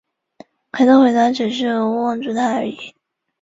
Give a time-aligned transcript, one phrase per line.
[0.71, 2.75] 凯特回答只是望住他而已。